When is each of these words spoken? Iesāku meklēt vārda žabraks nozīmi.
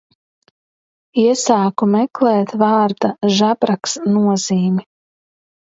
Iesāku 1.25 1.89
meklēt 1.97 2.57
vārda 2.63 3.13
žabraks 3.37 3.99
nozīmi. 4.17 4.91